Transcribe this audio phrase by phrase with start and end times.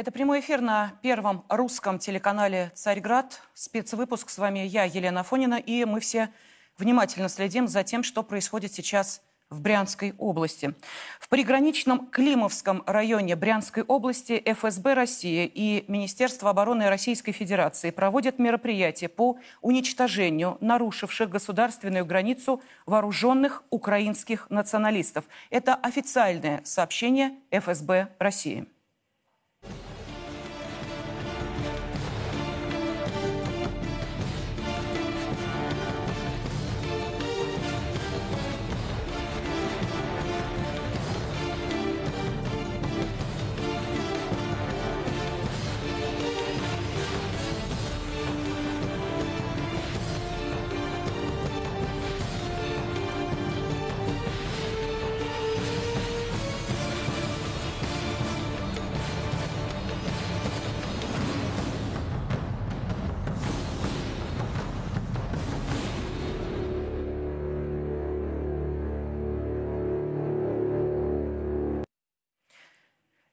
[0.00, 3.42] Это прямой эфир на первом русском телеканале «Царьград».
[3.52, 4.30] Спецвыпуск.
[4.30, 6.30] С вами я, Елена Фонина, и мы все
[6.78, 10.74] внимательно следим за тем, что происходит сейчас в Брянской области.
[11.18, 19.10] В приграничном Климовском районе Брянской области ФСБ России и Министерство обороны Российской Федерации проводят мероприятия
[19.10, 25.26] по уничтожению нарушивших государственную границу вооруженных украинских националистов.
[25.50, 28.66] Это официальное сообщение ФСБ России.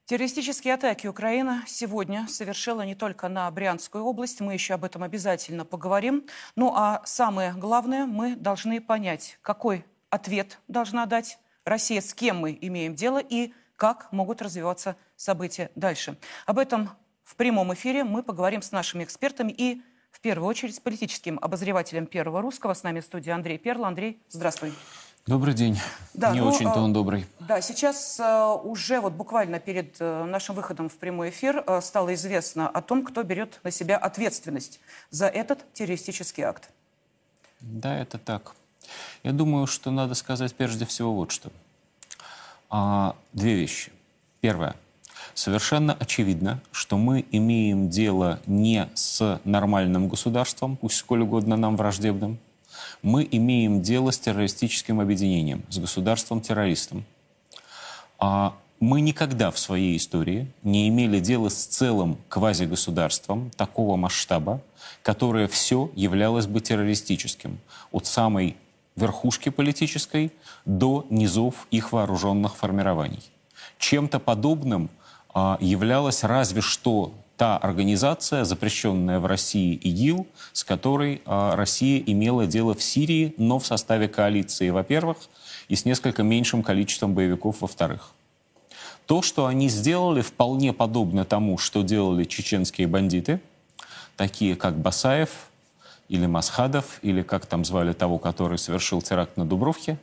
[0.07, 5.65] Террористические атаки Украина сегодня совершила не только на Брянскую область, мы еще об этом обязательно
[5.65, 6.25] поговорим.
[6.55, 12.57] Ну а самое главное, мы должны понять, какой ответ должна дать Россия, с кем мы
[12.61, 16.17] имеем дело и как могут развиваться события дальше.
[16.45, 16.89] Об этом
[17.23, 22.07] в прямом эфире мы поговорим с нашими экспертами и в первую очередь с политическим обозревателем
[22.07, 22.73] Первого Русского.
[22.73, 23.83] С нами в студии Андрей Перл.
[23.83, 24.71] Андрей, здравствуй.
[25.27, 25.77] Добрый день.
[26.13, 27.25] Да, Не ну, очень-то он добрый.
[27.41, 32.13] Да, сейчас э, уже вот буквально перед э, нашим выходом в прямой эфир э, стало
[32.13, 34.79] известно о том, кто берет на себя ответственность
[35.09, 36.69] за этот террористический акт.
[37.59, 38.55] Да, это так.
[39.23, 41.51] Я думаю, что надо сказать прежде всего вот что.
[42.69, 43.91] А, две вещи.
[44.39, 44.77] Первое.
[45.33, 52.39] Совершенно очевидно, что мы имеем дело не с нормальным государством, пусть сколь угодно нам враждебным,
[53.01, 57.05] мы имеем дело с террористическим объединением, с государством-террористом.
[58.19, 64.61] А мы никогда в своей истории не имели дела с целым квазигосударством такого масштаба,
[65.01, 67.59] которое все являлось бы террористическим.
[67.91, 68.55] От самой
[68.95, 70.31] верхушки политической
[70.65, 73.23] до низов их вооруженных формирований.
[73.77, 74.89] Чем-то подобным
[75.33, 82.47] а, являлась разве что та организация, запрещенная в России ИГИЛ, с которой э, Россия имела
[82.47, 85.17] дело в Сирии, но в составе коалиции, во-первых,
[85.69, 88.11] и с несколько меньшим количеством боевиков, во-вторых.
[89.05, 93.39] То, что они сделали, вполне подобно тому, что делали чеченские бандиты,
[94.17, 95.29] такие как Басаев
[96.09, 99.97] или Масхадов, или как там звали того, который совершил теракт на Дубровке.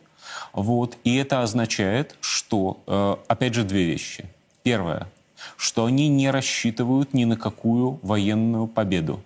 [0.52, 0.96] Вот.
[1.02, 4.24] И это означает, что, э, опять же, две вещи.
[4.62, 5.08] Первое–
[5.56, 9.22] что они не рассчитывают ни на какую военную победу.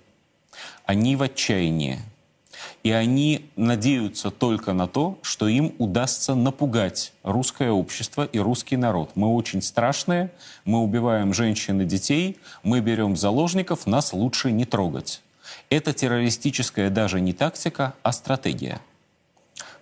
[0.85, 2.01] Они в отчаянии.
[2.83, 9.11] И они надеются только на то, что им удастся напугать русское общество и русский народ.
[9.15, 10.31] Мы очень страшные,
[10.65, 15.23] мы убиваем женщин и детей, мы берем заложников, нас лучше не трогать.
[15.71, 18.81] Это террористическая даже не тактика, а стратегия.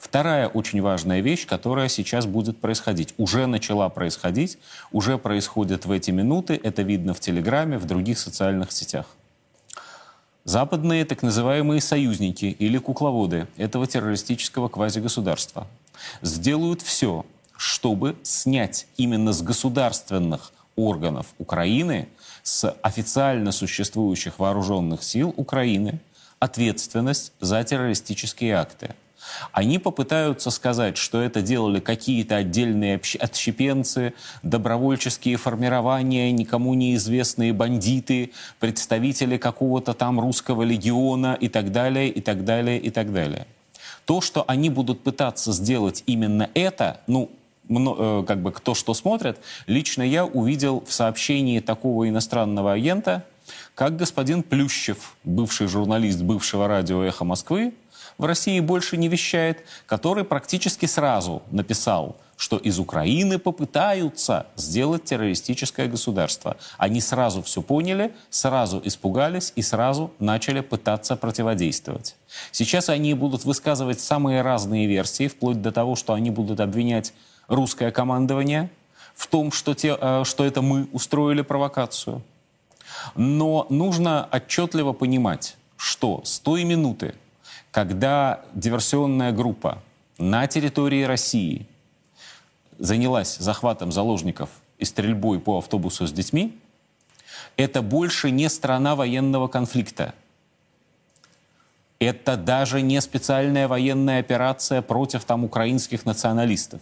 [0.07, 4.57] Вторая очень важная вещь, которая сейчас будет происходить, уже начала происходить,
[4.93, 9.07] уже происходит в эти минуты, это видно в Телеграме, в других социальных сетях.
[10.45, 15.67] Западные так называемые союзники или кукловоды этого террористического квазигосударства
[16.23, 17.27] сделают все,
[17.57, 22.09] чтобы снять именно с государственных органов Украины,
[22.45, 25.99] с официально существующих вооруженных сил Украины
[26.39, 28.95] ответственность за террористические акты–
[29.53, 39.37] они попытаются сказать, что это делали какие-то отдельные отщепенцы, добровольческие формирования, никому неизвестные бандиты, представители
[39.37, 43.47] какого-то там русского легиона и так далее, и так далее, и так далее.
[44.05, 47.31] То, что они будут пытаться сделать именно это, ну,
[47.69, 53.25] э, как бы кто что смотрит, лично я увидел в сообщении такого иностранного агента,
[53.75, 57.75] как господин Плющев, бывший журналист бывшего радио «Эхо Москвы»,
[58.19, 65.89] в России больше не вещает, который практически сразу написал, что из Украины попытаются сделать террористическое
[65.89, 66.57] государство.
[66.77, 72.15] Они сразу все поняли, сразу испугались и сразу начали пытаться противодействовать.
[72.53, 77.15] Сейчас они будут высказывать самые разные версии, вплоть до того, что они будут обвинять
[77.49, 78.71] русское командование
[79.15, 82.23] в том, что, те, э, что это мы устроили провокацию.
[83.15, 87.15] Но нужно отчетливо понимать, что с той минуты,
[87.77, 89.83] когда диверсионная группа
[90.17, 91.67] на территории России
[92.79, 96.59] занялась захватом заложников и стрельбой по автобусу с детьми,
[97.59, 100.15] Это больше не страна военного конфликта.
[101.99, 106.81] Это даже не специальная военная операция против там украинских националистов.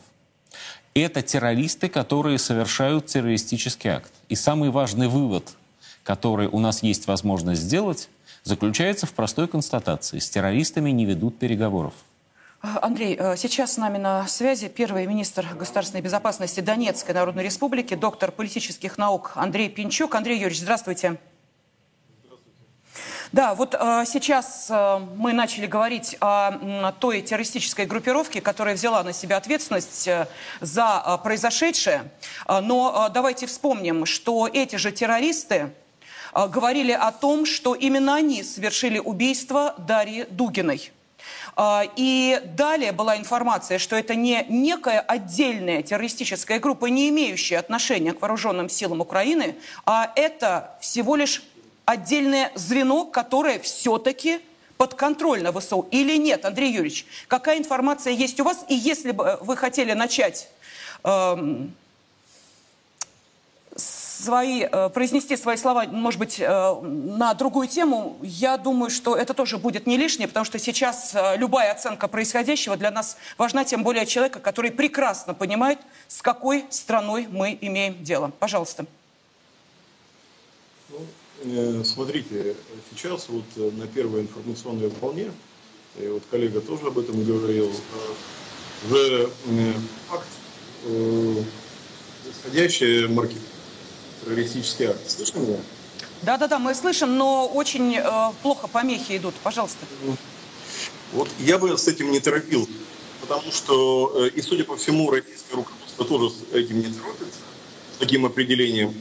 [0.95, 4.13] Это террористы, которые совершают террористический акт.
[4.29, 5.57] И самый важный вывод,
[6.05, 8.09] который у нас есть возможность сделать,
[8.45, 10.19] заключается в простой констатации.
[10.19, 11.95] С террористами не ведут переговоров.
[12.61, 18.31] Андрей, э, сейчас с нами на связи первый министр государственной безопасности Донецкой Народной Республики, доктор
[18.31, 20.15] политических наук Андрей Пинчук.
[20.15, 21.19] Андрей Юрьевич, здравствуйте.
[23.33, 29.03] Да, вот э, сейчас э, мы начали говорить о э, той террористической группировке, которая взяла
[29.03, 30.29] на себя ответственность э,
[30.61, 32.13] за э, произошедшее.
[32.47, 35.73] Э, но э, давайте вспомним, что эти же террористы
[36.35, 40.93] говорили о том, что именно они совершили убийство Дарьи Дугиной.
[41.57, 48.13] Э, и далее была информация, что это не некая отдельная террористическая группа, не имеющая отношения
[48.13, 51.43] к вооруженным силам Украины, а это всего лишь
[51.85, 54.41] отдельное звено, которое все-таки
[54.77, 57.07] подконтрольно ВСУ или нет, Андрей Юрьевич?
[57.29, 58.65] Какая информация есть у вас?
[58.69, 60.49] И если бы вы хотели начать
[61.05, 61.67] э,
[64.23, 69.35] свои, э, произнести свои слова, может быть, э, на другую тему, я думаю, что это
[69.35, 73.83] тоже будет не лишнее, потому что сейчас э, любая оценка происходящего для нас важна, тем
[73.83, 75.79] более человека, который прекрасно понимает,
[76.09, 78.33] с какой страной мы имеем дело.
[78.39, 78.87] Пожалуйста.
[81.43, 82.55] Ну, смотрите,
[82.91, 85.33] сейчас вот на первой информационной волне,
[85.99, 87.73] и вот коллега тоже об этом говорил,
[88.87, 89.29] уже
[90.09, 90.27] факт,
[92.31, 93.39] исходящий маркет,
[94.25, 95.11] террористический акт.
[95.11, 95.59] Слышно меня?
[96.23, 99.35] Да-да-да, мы слышим, но очень э, плохо помехи идут.
[99.43, 99.85] Пожалуйста.
[101.13, 102.69] Вот я бы с этим не торопил,
[103.21, 107.41] потому что, и судя по всему, российское руководство тоже с этим не торопится,
[107.95, 108.95] с таким определением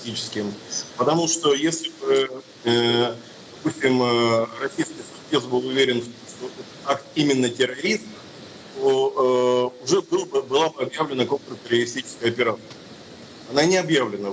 [0.00, 0.52] террористическим.
[0.96, 3.14] Потому что если бы, э,
[3.56, 4.94] допустим, э, российский
[5.28, 6.50] спец был уверен, что
[6.86, 8.04] акт именно террорист,
[8.76, 12.64] то э, уже был бы, была бы объявлена контртеррористическая операция.
[13.50, 14.32] Она не объявлена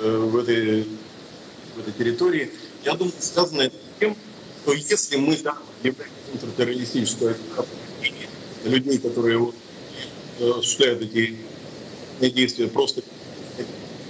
[0.00, 0.84] в, этой,
[1.76, 2.50] в этой территории.
[2.84, 4.16] Я думаю, связано это с тем,
[4.62, 7.76] что если мы да, объявляем контртеррористическую операцию
[8.64, 9.54] людей, которые вот,
[10.40, 11.36] осуществляют эти
[12.20, 13.02] действия просто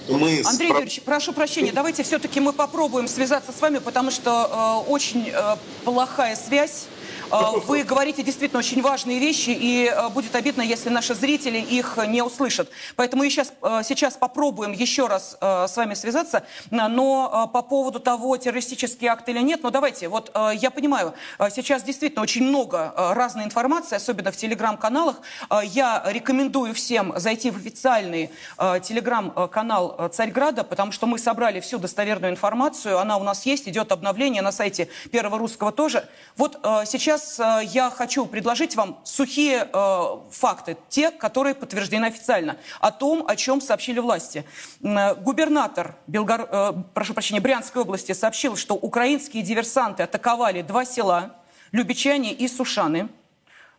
[0.08, 0.42] мы...
[0.44, 5.30] Андрей Юрьевич, прошу прощения, давайте все-таки мы попробуем связаться с вами, потому что э, очень
[5.32, 6.86] э, плохая связь.
[7.30, 11.98] А, вы говорите действительно очень важные вещи, и а, будет обидно, если наши зрители их
[12.08, 12.68] не услышат.
[12.96, 16.44] Поэтому сейчас, а, сейчас попробуем еще раз с вами связаться.
[16.70, 21.14] Но по поводу того, террористический акт или нет, ну давайте, вот я понимаю,
[21.50, 25.16] сейчас действительно очень много разной информации, особенно в телеграм-каналах.
[25.64, 32.98] Я рекомендую всем зайти в официальный телеграм-канал Царьграда, потому что мы собрали всю достоверную информацию,
[32.98, 36.08] она у нас есть, идет обновление на сайте Первого Русского тоже.
[36.36, 42.56] Вот сейчас сейчас э, я хочу предложить вам сухие э, факты, те, которые подтверждены официально,
[42.80, 44.44] о том, о чем сообщили власти.
[44.82, 46.48] Э, губернатор Белгор...
[46.94, 51.36] прошу прощения, Брянской области сообщил, что украинские диверсанты атаковали два села,
[51.72, 53.08] Любичане и Сушаны.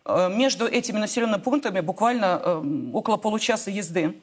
[0.03, 4.15] Э, между этими населенными пунктами буквально э, около получаса езды.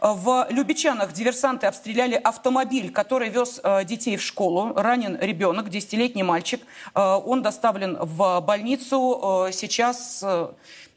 [0.00, 4.72] Э, в Любичанах диверсанты обстреляли автомобиль, который вез детей в школу.
[4.74, 6.62] Ранен ребенок, десятилетний мальчик.
[6.94, 9.48] Он доставлен в больницу.
[9.52, 10.24] Сейчас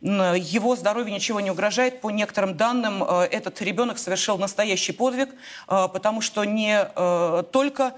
[0.02, 2.00] его здоровью ничего не угрожает.
[2.00, 5.30] По некоторым данным, э, этот ребенок совершил настоящий подвиг,
[5.68, 7.94] э, потому что не э, только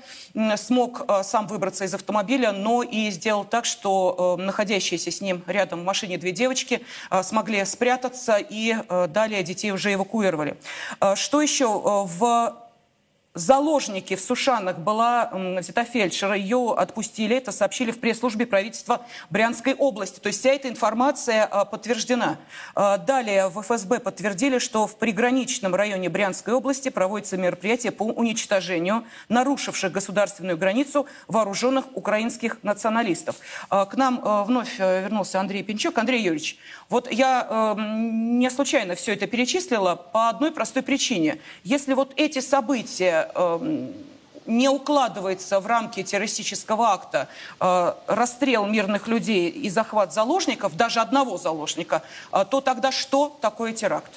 [0.55, 5.83] смог сам выбраться из автомобиля, но и сделал так, что находящиеся с ним рядом в
[5.83, 6.81] машине две девочки
[7.23, 8.75] смогли спрятаться, и
[9.09, 10.57] далее детей уже эвакуировали.
[11.15, 11.67] Что еще?
[12.05, 12.55] В
[13.33, 20.19] заложники в Сушанах была взята фельдшера, ее отпустили, это сообщили в пресс-службе правительства Брянской области.
[20.19, 22.37] То есть вся эта информация а, подтверждена.
[22.75, 29.05] А, далее в ФСБ подтвердили, что в приграничном районе Брянской области проводится мероприятие по уничтожению
[29.29, 33.37] нарушивших государственную границу вооруженных украинских националистов.
[33.69, 35.97] А, к нам вновь вернулся Андрей Пинчук.
[35.97, 36.57] Андрей Юрьевич,
[36.89, 41.39] вот я не случайно все это перечислила по одной простой причине.
[41.63, 43.93] Если вот эти события Эм,
[44.45, 47.27] не укладывается в рамки террористического акта
[47.59, 52.01] э, расстрел мирных людей и захват заложников, даже одного заложника,
[52.31, 54.11] э, то тогда что такое теракт?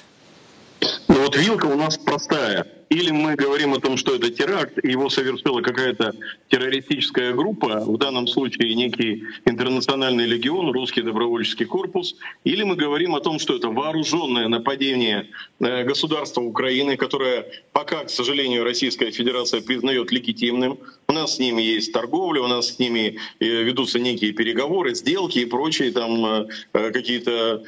[1.07, 2.65] Ну вот вилка у нас простая.
[2.95, 6.13] Или мы говорим о том, что это теракт, и его совершила какая-то
[6.47, 13.19] террористическая группа, в данном случае некий интернациональный легион, русский добровольческий корпус, или мы говорим о
[13.19, 15.27] том, что это вооруженное нападение
[15.59, 20.79] э, государства Украины, которое пока, к сожалению, Российская Федерация признает легитимным.
[21.15, 25.45] Нас с ними есть торговля, у нас с ними э, ведутся некие переговоры, сделки и
[25.45, 26.47] прочие там э,
[26.91, 27.63] какие-то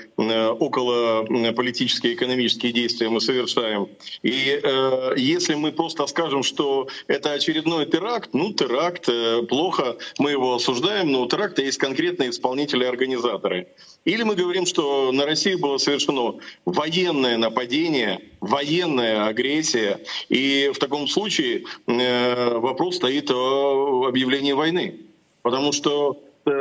[0.59, 3.87] около политические, экономические действия мы совершаем.
[4.21, 10.31] И э, если мы просто скажем, что это очередной теракт, ну теракт, э, плохо, мы
[10.31, 13.67] его осуждаем, но у теракта есть конкретные исполнители и организаторы.
[14.07, 19.99] Или мы говорим, что на Россию было совершено военное нападение, военная агрессия,
[20.29, 25.01] и в таком случае э, вопрос стоит о объявлении войны.
[25.41, 26.51] Потому что э,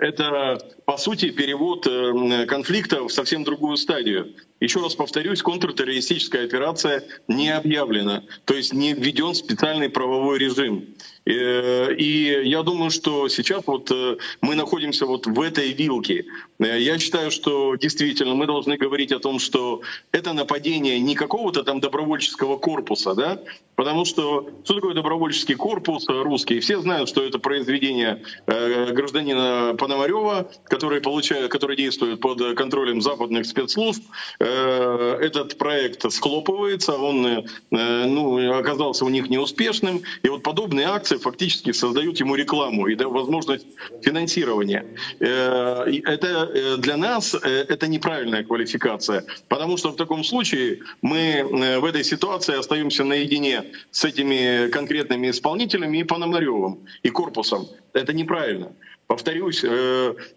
[0.00, 4.34] это, по сути, перевод э, конфликта в совсем другую стадию.
[4.58, 10.86] Еще раз повторюсь, контртеррористическая операция не объявлена, то есть не введен специальный правовой режим.
[11.26, 16.26] Э, и я думаю, что сейчас вот э, мы находимся вот в этой вилке.
[16.58, 19.80] Э, я считаю, что действительно мы должны говорить о том, что
[20.12, 23.40] это нападение не какого-то там добровольческого корпуса, да,
[23.74, 26.60] потому что что такое добровольческий корпус русский?
[26.60, 34.02] Все знают, что это произведение гражданина Пономарева, который, получает, который действует под контролем западных спецслужб.
[34.38, 41.72] Этот проект схлопывается, он ну, оказался у них неуспешным, и вот подобные акции организации фактически
[41.72, 43.66] создают ему рекламу и возможность
[44.02, 44.84] финансирования.
[45.20, 51.44] Э, это э, для нас э, это неправильная квалификация, потому что в таком случае мы
[51.80, 57.66] в этой ситуации остаемся наедине с этими конкретными исполнителями и Пономаревым, и корпусом.
[57.92, 58.72] Это неправильно.
[59.06, 59.64] Повторюсь,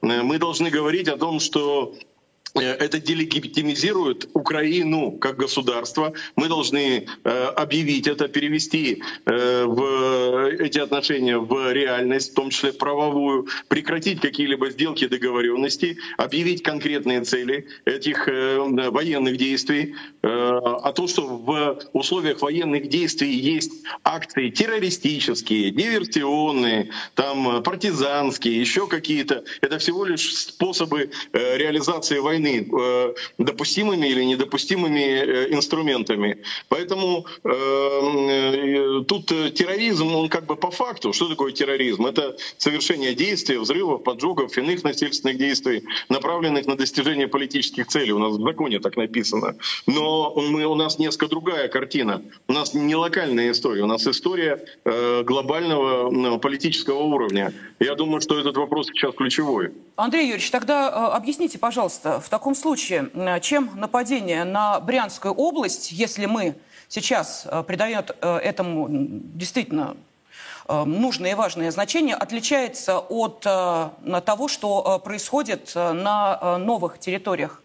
[0.02, 1.94] мы должны говорить о том, что
[2.62, 6.14] это делегитимизирует Украину как государство.
[6.36, 12.74] Мы должны э, объявить это, перевести э, в эти отношения в реальность, в том числе
[12.74, 19.96] правовую, прекратить какие-либо сделки, договоренности, объявить конкретные цели этих военных действий.
[20.22, 23.72] А то, что в условиях военных действий есть
[24.04, 33.14] акции террористические, диверсионные, там партизанские, еще какие-то, это всего лишь способы реализации войны войны э,
[33.38, 36.38] допустимыми или недопустимыми э, инструментами.
[36.70, 41.14] Поэтому э, тут терроризм, он как бы по факту.
[41.14, 42.06] Что такое терроризм?
[42.06, 48.12] Это совершение действий, взрывов, поджогов, иных насильственных действий, направленных на достижение политических целей.
[48.12, 49.56] У нас в законе так написано.
[49.86, 52.22] Но мы, у нас несколько другая картина.
[52.48, 57.54] У нас не локальная история, у нас история глобального политического уровня.
[57.80, 59.72] Я думаю, что этот вопрос сейчас ключевой.
[59.96, 63.10] Андрей Юрьевич, тогда объясните, пожалуйста, в таком случае,
[63.42, 66.56] чем нападение на Брянскую область, если мы
[66.90, 69.96] сейчас э, придаем э, этому действительно
[70.68, 77.64] э, нужное и важное значение, отличается от того, что происходит на новых территориях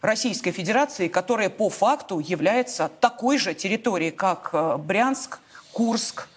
[0.00, 5.40] Российской Федерации, которая по факту является такой же территорией, как Брянск,
[5.72, 6.28] Курск,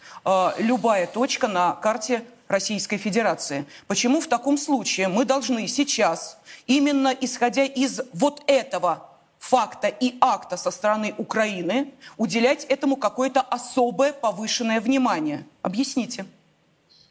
[0.58, 3.66] любая точка на карте Российской Федерации.
[3.88, 10.58] Почему в таком случае мы должны сейчас, именно исходя из вот этого факта и акта
[10.58, 15.46] со стороны Украины, уделять этому какое-то особое повышенное внимание?
[15.62, 16.26] Объясните.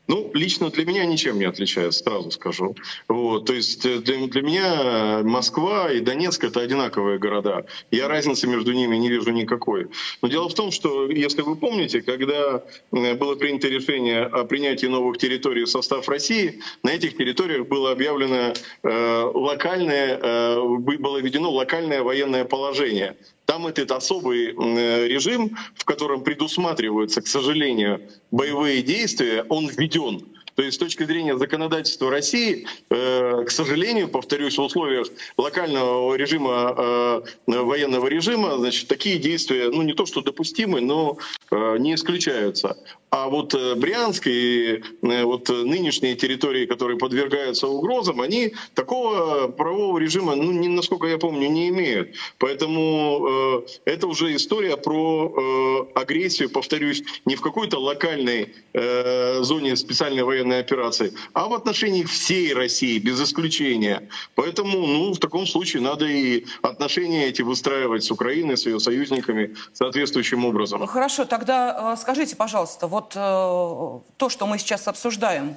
[0.09, 2.77] Ну, лично для меня ничем не отличается, сразу скажу.
[3.09, 7.67] Вот, то есть э, для, для меня Москва и Донецк— это одинаковые города.
[7.91, 9.89] Я разницы между ними не вижу никакой.
[10.23, 14.87] Но дело в том, что, если вы помните, когда э, было принято решение о принятии
[14.87, 20.61] новых территорий в состав России, на этих территориях было объявлено э, локальное, э,
[20.99, 23.17] было введено локальное военное положение.
[23.47, 30.27] Там этот особый э, режим, в котором предусматриваются, к сожалению, боевые действия, он введен.
[30.57, 36.75] То есть с точки зрения законодательства России, э, к сожалению, повторюсь, в условиях локального режима,
[36.77, 41.19] э, военного режима, значит, такие действия, ну не то что допустимы, но
[41.53, 42.77] не исключаются.
[43.11, 49.99] А вот э, Брянск и э, вот нынешние территории, которые подвергаются угрозам, они такого правового
[49.99, 52.15] режима, ну, не, насколько я помню, не имеют.
[52.39, 59.77] Поэтому э, это уже история про э, агрессию, повторюсь, не в какой-то локальной э, зоне
[59.77, 64.09] специальной военной операции, а в отношении всей России, без исключения.
[64.35, 69.55] Поэтому ну, в таком случае надо и отношения эти выстраивать с Украиной, с ее союзниками
[69.73, 70.85] соответствующим образом.
[70.87, 75.57] Хорошо, тогда э, скажите, пожалуйста, вот э, то, что мы сейчас обсуждаем,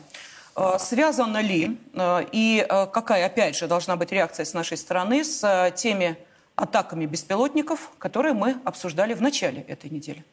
[0.58, 1.78] э, связано ли
[2.34, 6.18] и какая, опять же, должна быть реакция с нашей стороны с теми
[6.56, 10.26] атаками беспилотников, которые мы обсуждали в начале этой недели.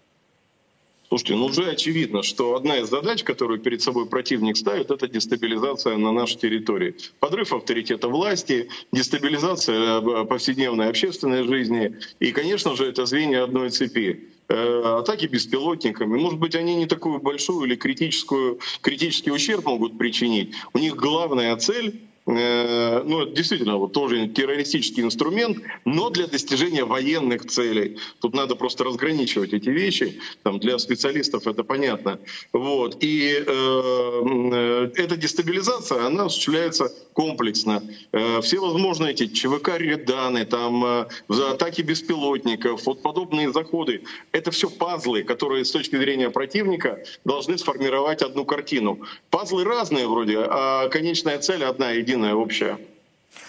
[1.09, 5.97] Слушайте, ну уже очевидно, что одна из задач, которую перед собой противник ставит, это дестабилизация
[5.97, 6.97] на нашей территории.
[7.21, 11.97] Подрыв авторитета власти, дестабилизация э, повседневной общественной жизни.
[12.19, 16.19] И, конечно же, это звенья одной цепи э, атаки беспилотниками.
[16.19, 20.55] Может быть, они не такую большую или критическую, критический ущерб могут причинить.
[20.73, 27.47] У них главная цель ну, это действительно вот тоже террористический инструмент, но для достижения военных
[27.47, 27.99] целей.
[28.21, 30.21] Тут надо просто разграничивать эти вещи.
[30.43, 32.19] Там, для специалистов это понятно.
[32.53, 32.99] Вот.
[33.01, 34.66] И э, э
[34.97, 37.83] эта дестабилизация, она осуществляется комплексно.
[38.13, 41.07] Э, все возможные эти ЧВК Реданы, там, э,
[41.51, 48.23] атаки беспилотников, вот подобные заходы, это все пазлы, которые с точки зрения противника должны сформировать
[48.23, 49.01] одну картину.
[49.31, 52.79] Пазлы разные вроде, а конечная цель одна, единая общее.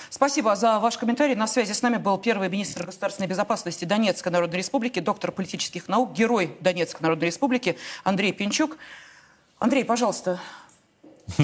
[0.09, 1.35] Спасибо за ваш комментарий.
[1.35, 6.13] На связи с нами был первый министр государственной безопасности Донецкой Народной Республики, доктор политических наук,
[6.13, 8.77] герой Донецкой Народной Республики Андрей Пинчук.
[9.59, 10.39] Андрей, пожалуйста,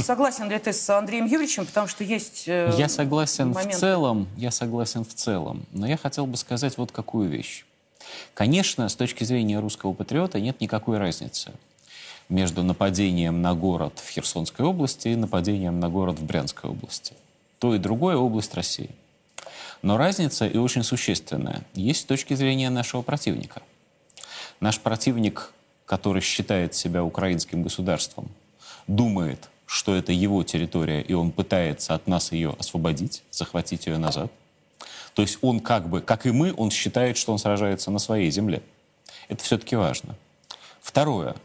[0.02, 3.76] согласен ли ты с Андреем Юрьевичем, потому что есть э, Я согласен момент...
[3.76, 7.66] в целом, я согласен в целом, но я хотел бы сказать вот какую вещь.
[8.34, 11.52] Конечно, с точки зрения русского патриота нет никакой разницы
[12.30, 17.14] между нападением на город в Херсонской области и нападением на город в Брянской области.
[17.60, 18.90] То и другое область России.
[19.82, 23.62] Но разница и очень существенная есть с точки зрения нашего противника.
[24.60, 25.52] Наш противник,
[25.86, 28.30] который считает себя украинским государством,
[28.88, 34.32] думает, что это его территория, и он пытается от нас ее освободить, захватить ее назад.
[35.16, 38.30] То есть он как бы, как и мы, он считает, что он сражается на своей
[38.30, 38.62] земле.
[39.30, 40.16] Это все-таки важно.
[40.80, 41.36] Второе.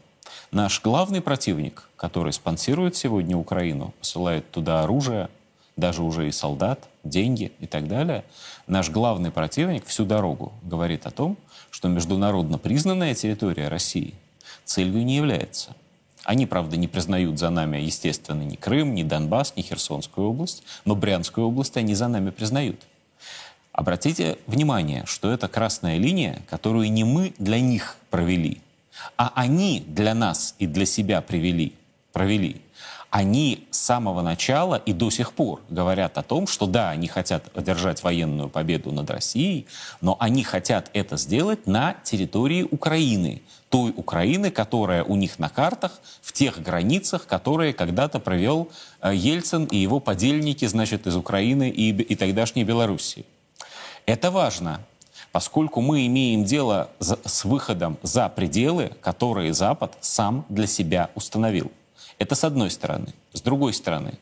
[0.51, 5.27] Наш главный противник, который спонсирует сегодня Украину, посылает туда оружие,
[5.75, 8.23] даже уже и солдат, деньги и так далее,
[8.67, 11.35] наш главный противник всю дорогу говорит о том,
[11.71, 14.13] что международно признанная территория России
[14.65, 15.75] целью не является.
[16.29, 20.95] Они, правда, не признают за нами, естественно, ни Крым, ни Донбасс, ни Херсонскую область, но
[20.95, 22.79] Брянскую область они за нами признают.
[23.71, 28.61] Обратите внимание, что это красная линия, которую не мы для них провели,
[29.17, 31.73] а они для нас и для себя привели,
[32.13, 32.61] провели.
[33.09, 37.45] Они с самого начала и до сих пор говорят о том, что да, они хотят
[37.57, 39.65] одержать военную победу над Россией,
[39.99, 45.99] но они хотят это сделать на территории Украины, той Украины, которая у них на картах,
[46.21, 48.69] в тех границах, которые когда-то провел
[49.01, 53.25] э, Ельцин и его подельники, значит, из Украины и, и тогдашней Белоруссии.
[54.05, 54.81] Это важно,
[55.31, 61.71] поскольку мы имеем дело с выходом за пределы, которые Запад сам для себя установил.
[62.19, 63.13] Это с одной стороны.
[63.33, 64.13] С другой стороны,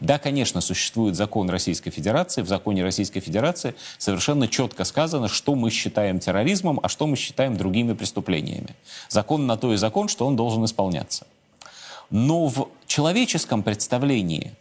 [0.00, 2.42] да, конечно, существует закон Российской Федерации.
[2.42, 7.56] В законе Российской Федерации совершенно четко сказано, что мы считаем терроризмом, а что мы считаем
[7.56, 8.76] другими преступлениями.
[9.08, 11.26] Закон на то и закон, что он должен исполняться.
[12.10, 14.52] Но в человеческом представлении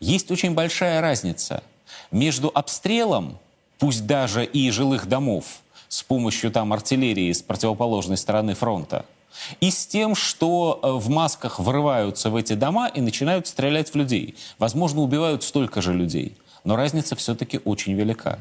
[0.00, 1.62] есть очень большая разница
[2.10, 3.38] между обстрелом
[3.78, 9.06] пусть даже и жилых домов, с помощью там артиллерии с противоположной стороны фронта,
[9.60, 13.94] и с тем, что э, в масках врываются в эти дома и начинают стрелять в
[13.94, 14.36] людей.
[14.58, 16.36] Возможно, убивают столько же людей.
[16.64, 18.38] Но разница все-таки очень велика.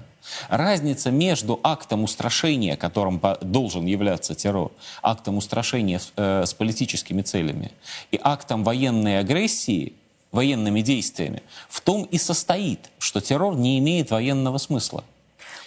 [0.49, 7.71] Разница между актом устрашения, которым должен являться террор, актом устрашения э, с политическими целями,
[8.11, 9.93] и актом военной агрессии,
[10.31, 15.03] военными действиями, в том и состоит, что террор не имеет военного смысла.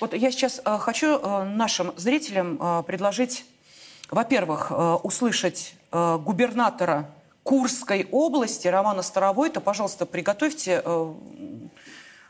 [0.01, 3.45] Вот я сейчас э, хочу э, нашим зрителям э, предложить,
[4.11, 7.11] во-первых, э, услышать э, губернатора
[7.43, 9.61] Курской области Романа Старовойта.
[9.61, 11.15] Пожалуйста, приготовьте э,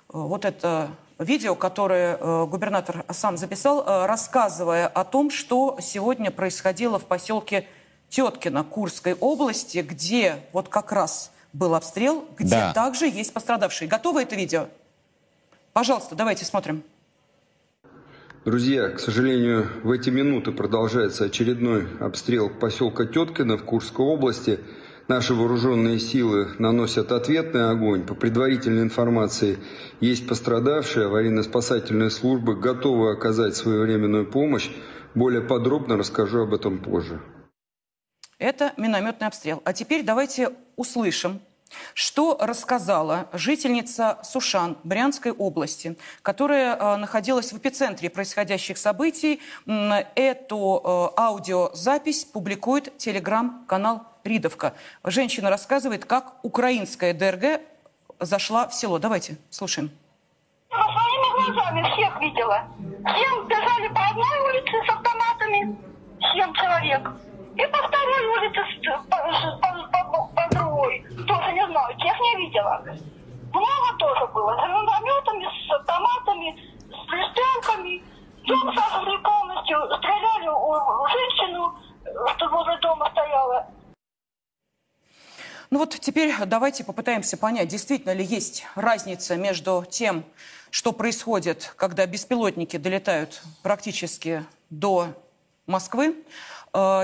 [0.09, 7.67] вот это видео, которое губернатор сам записал, рассказывая о том, что сегодня происходило в поселке
[8.09, 12.73] Теткино Курской области, где вот как раз был обстрел, где да.
[12.73, 13.87] также есть пострадавшие.
[13.87, 14.69] Готово это видео?
[15.75, 16.83] Пожалуйста, давайте смотрим.
[18.51, 24.59] Друзья, к сожалению, в эти минуты продолжается очередной обстрел поселка Теткино в Курской области.
[25.07, 28.03] Наши вооруженные силы наносят ответный огонь.
[28.05, 29.61] По предварительной информации
[30.01, 31.07] есть пострадавшие.
[31.07, 34.69] Аварийно-спасательные службы готовы оказать своевременную помощь.
[35.15, 37.21] Более подробно расскажу об этом позже.
[38.41, 39.63] Это минометный обстрел.
[39.65, 41.39] А теперь давайте услышим
[41.95, 49.41] что рассказала жительница Сушан Брянской области, которая э, находилась в эпицентре происходящих событий?
[50.15, 50.81] Эту
[51.17, 54.75] э, аудиозапись публикует телеграм-канал «Ридовка».
[55.05, 57.61] Женщина рассказывает, как украинская ДРГ
[58.19, 58.99] зашла в село.
[58.99, 59.91] Давайте слушаем.
[60.71, 62.65] Я своими глазами всех видела.
[62.79, 65.77] Семь бежали по одной улице с автоматами,
[66.33, 67.11] семь человек.
[67.57, 68.61] И по второй улице
[69.11, 71.05] по, по- по- по другой.
[71.27, 72.85] Тоже не знаю, тех не видела.
[73.53, 74.53] Много тоже было.
[74.53, 78.03] С гранатометами, с автоматами, с пристрелками.
[78.47, 81.75] Дом сожгли полностью, стреляли у, женщину,
[82.35, 83.67] что возле дома стояла.
[85.71, 90.25] Ну вот теперь давайте попытаемся понять, действительно ли есть разница между тем,
[90.71, 95.09] что происходит, когда беспилотники долетают практически до
[95.67, 96.17] Москвы,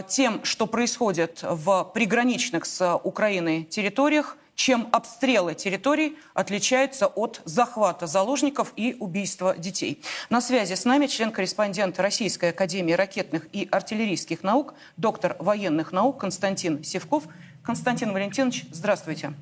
[0.09, 8.73] тем, что происходит в приграничных с Украиной территориях, чем обстрелы территорий отличаются от захвата заложников
[8.75, 10.03] и убийства детей.
[10.31, 16.83] На связи с нами член-корреспондент Российской Академии ракетных и артиллерийских наук, доктор военных наук Константин
[16.83, 17.25] Севков.
[17.63, 19.35] Константин Валентинович, здравствуйте.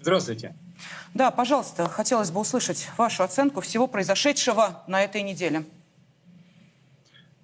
[0.00, 0.54] Здравствуйте.
[1.14, 5.64] Да, пожалуйста, хотелось бы услышать вашу оценку всего произошедшего на этой неделе.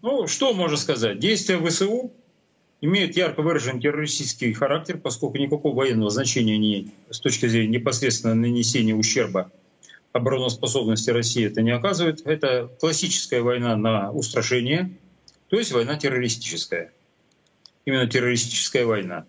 [0.03, 1.21] Ну, что можно сказать?
[1.21, 2.13] Действия ВСУ
[2.81, 8.95] имеют ярко выраженный террористический характер, поскольку никакого военного значения не, с точки зрения непосредственно нанесения
[8.95, 9.51] ущерба
[10.13, 12.27] обороноспособности России это не оказывает.
[12.27, 14.91] Это классическая война на устрашение,
[15.49, 16.93] то есть война террористическая.
[17.85, 19.25] Именно террористическая война.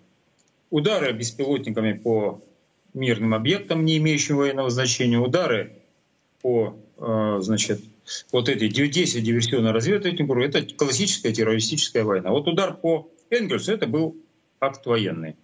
[0.69, 2.41] Удары беспилотниками по
[2.93, 5.73] мирным объектам, не имеющим военного значения, удары
[6.41, 7.81] по э, значит,
[8.31, 12.31] вот эти 10 диверсионно-разведывательных групп, это классическая террористическая война.
[12.31, 14.15] Вот удар по Энгельсу— это был
[14.59, 15.35] акт военный.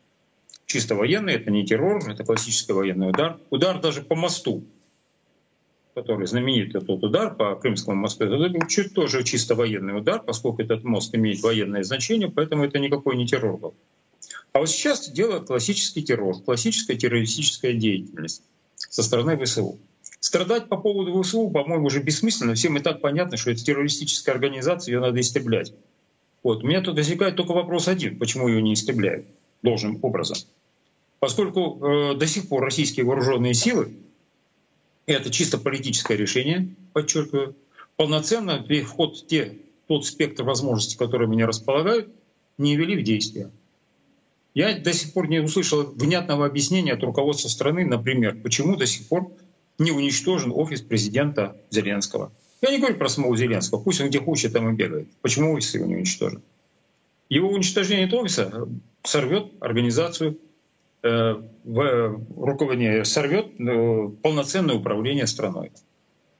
[0.66, 3.40] Чисто военный, это не террор, это классический военный удар.
[3.50, 4.64] Удар даже по мосту,
[5.96, 10.62] который знаменитый тот удар по Крымскому мосту, это был чуть тоже чисто военный удар, поскольку
[10.62, 13.74] этот мост имеет военное значение, поэтому это никакой не террор был.
[14.54, 18.44] А вот сейчас дело классический террор, классическая террористическая деятельность
[18.76, 19.80] со стороны ВСУ.
[20.20, 22.56] Страдать по поводу ВСУ, по-моему, уже бессмысленно.
[22.56, 25.74] Всем и так понятно, что это террористическая организация, ее надо истреблять.
[26.44, 26.64] Вот.
[26.64, 29.26] У меня тут возникает только вопрос один, почему ее не истребляют
[29.62, 30.38] должным образом.
[31.20, 33.94] Поскольку э, до сих пор российские вооруженные силы,
[35.06, 37.56] это чисто политическое решение, подчеркиваю,
[37.98, 42.10] полноценно вход те, тот спектр возможностей, которые меня располагают,
[42.58, 43.50] не ввели в действие.
[44.54, 49.08] Я до сих пор не услышал внятного объяснения от руководства страны, например, почему до сих
[49.08, 49.32] пор
[49.80, 52.32] не уничтожен офис президента Зеленского.
[52.62, 55.08] Я не говорю про самого Зеленского, пусть он где хочет, там и бегает.
[55.22, 56.42] Почему офис его не уничтожен?
[57.30, 58.68] Его уничтожение этого офиса
[59.04, 60.38] сорвет организацию,
[61.04, 65.72] э, в, руководение, сорвет э, полноценное управление страной.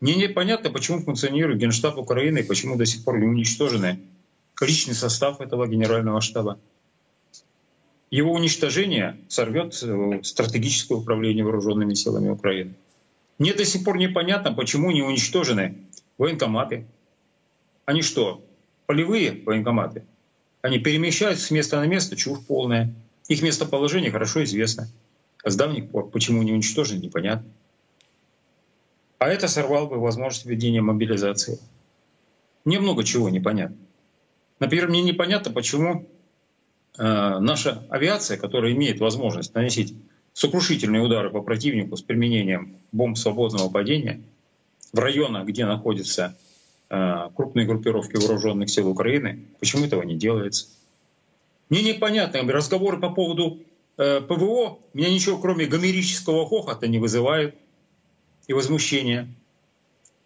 [0.02, 4.00] Мне непонятно, почему функционирует Генштаб Украины почему до сих пор не уничтожены
[4.62, 6.60] личный состав этого генерального штаба.
[8.12, 12.74] Его уничтожение сорвет э, стратегическое управление вооруженными силами Украины.
[13.40, 15.78] Мне до сих пор непонятно, почему не уничтожены
[16.18, 16.86] военкоматы.
[17.86, 18.46] Они что,
[18.86, 20.04] полевые военкоматы?
[20.62, 22.94] Они перемещаются с места на место, чушь полная.
[23.30, 24.90] Их местоположение хорошо известно.
[25.42, 27.50] А с давних пор почему не уничтожены, непонятно.
[29.20, 31.60] А это сорвало бы возможность ведения мобилизации.
[32.66, 33.78] Мне много чего непонятно.
[34.60, 36.10] Например, мне непонятно, почему
[36.98, 37.04] э,
[37.40, 39.94] наша авиация, которая имеет возможность наносить
[40.40, 44.22] сокрушительные удары по противнику с применением бомб свободного падения
[44.94, 46.38] в районах, где находятся
[46.90, 50.68] э, крупные группировки вооруженных сил Украины, почему этого не делается.
[51.70, 53.60] Мне непонятно, разговоры по поводу
[53.98, 57.56] э, ПВО меня ничего кроме гомерического хохота не вызывают
[58.48, 59.28] и возмущения.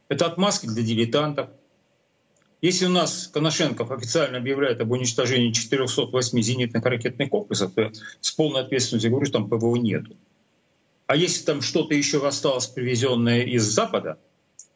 [0.10, 1.50] Это отмазки для дилетантов.
[2.64, 8.62] Если у нас Коношенков официально объявляет об уничтожении 408 зенитных ракетных комплексов, то с полной
[8.62, 10.16] ответственностью говорю, что там ПВО нету.
[11.06, 14.18] А если там что-то еще осталось привезенное из Запада,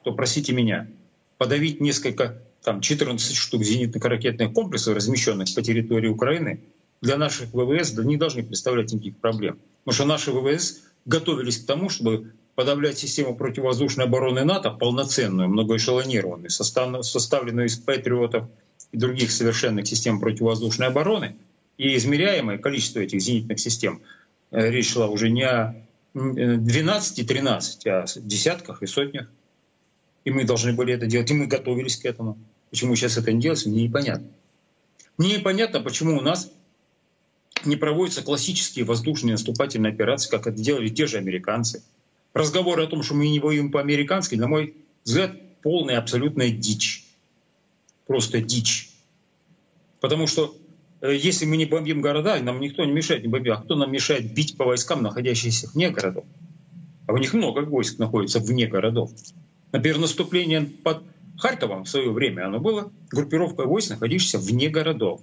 [0.04, 0.90] то простите меня,
[1.38, 6.60] подавить несколько, там 14 штук зенитных ракетных комплексов, размещенных по территории Украины,
[7.02, 9.60] для наших ВВС не должны представлять никаких проблем.
[9.86, 16.50] Потому что наши ВВС готовились к тому, чтобы подавлять систему противовоздушной обороны НАТО, полноценную, многоэшелонированную,
[16.50, 18.50] составленную из патриотов
[18.92, 21.36] и других совершенных систем противовоздушной обороны,
[21.78, 24.02] и измеряемое количество этих зенитных систем,
[24.50, 25.76] речь шла уже не о
[26.16, 29.30] 12 и 13, а десятках и сотнях.
[30.26, 32.40] И мы должны были это делать, и мы готовились к этому.
[32.72, 34.30] Почему сейчас это не делается, мне непонятно.
[35.20, 36.52] Мне непонятно, почему у нас
[37.66, 41.84] не проводятся классические воздушные наступательные операции, как это делали те же американцы.
[42.38, 47.04] Разговоры о том, что мы не воюем по-американски, на мой взгляд, полная абсолютная дичь.
[48.06, 48.90] Просто дичь.
[50.00, 50.56] Потому что
[51.02, 53.54] если мы не бомбим города, нам никто не мешает не бомбить.
[53.54, 56.26] А кто нам мешает бить по войскам, находящимся вне городов?
[57.08, 59.12] А у них много войск находится вне городов.
[59.72, 61.04] Например, наступление под
[61.38, 65.22] Харьковом в свое время оно было группировкой войск, находившихся вне городов.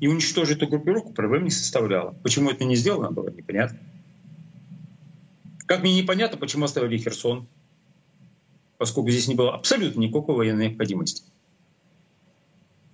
[0.00, 2.14] И уничтожить эту группировку проблем не составляло.
[2.22, 3.78] Почему это не сделано было, непонятно.
[5.72, 7.48] Как мне непонятно, почему оставили Херсон,
[8.76, 11.24] поскольку здесь не было абсолютно никакой военной необходимости.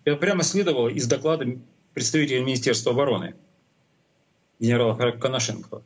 [0.05, 1.59] Это прямо следовало из доклада
[1.93, 3.35] представителя Министерства обороны
[4.61, 5.83] генерала Коношенкова.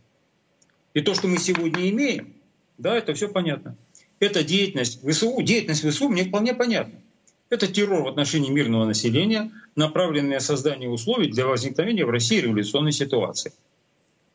[0.92, 2.34] И то, что мы сегодня имеем,
[2.76, 3.74] да, это все понятно.
[4.20, 7.00] Это деятельность ВСУ, деятельность ВСУ мне вполне понятна.
[7.48, 12.92] Это террор в отношении мирного населения, направленный на создание условий для возникновения в России революционной
[12.92, 13.54] ситуации.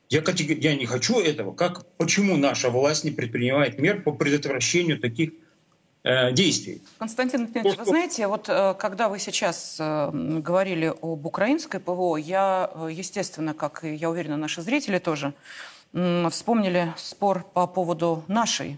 [0.10, 1.54] Я, я не хочу этого.
[1.54, 5.32] Как, почему наша власть не предпринимает мер по предотвращению таких
[6.04, 6.82] э, действий?
[6.98, 12.72] Константин Дмитриевич, вы знаете, вот э, когда вы сейчас э, говорили об украинской ПВО, я,
[12.90, 15.34] естественно, как и я уверена, наши зрители тоже,
[15.94, 18.78] э, вспомнили спор по поводу нашей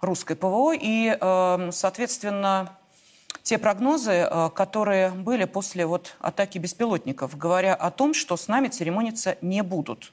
[0.00, 2.78] русской ПВО и, э, соответственно,
[3.42, 8.68] те прогнозы, э, которые были после вот атаки беспилотников, говоря о том, что с нами
[8.68, 10.12] церемониться не будут.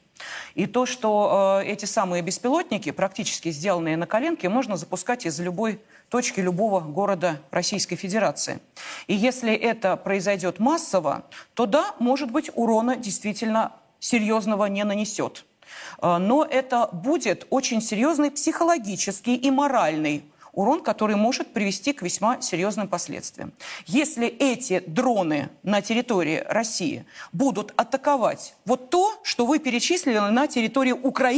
[0.53, 5.81] И то, что э, эти самые беспилотники, практически сделанные на коленке, можно запускать из любой
[6.09, 8.59] точки любого города Российской Федерации.
[9.07, 15.45] И если это произойдет массово, то да, может быть, урона действительно серьезного не нанесет.
[16.01, 20.23] Э, но это будет очень серьезный психологический и моральный
[20.55, 23.53] урон, который может привести к весьма серьезным последствиям.
[23.85, 30.91] Если эти дроны на территории России будут атаковать вот то, что вы перечислили на территории
[30.93, 31.25] Украины,